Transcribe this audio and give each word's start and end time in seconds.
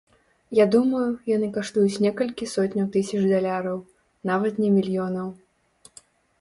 Я 0.59 0.65
думаю, 0.75 1.09
яны 1.31 1.49
каштуюць 1.57 2.01
некалькі 2.07 2.49
сотняў 2.55 2.89
тысяч 2.97 3.21
даляраў, 3.33 3.77
нават 4.33 4.53
не 4.67 4.75
мільёнаў. 4.81 5.33